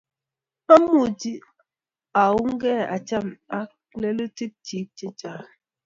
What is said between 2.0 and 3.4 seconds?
aungei acham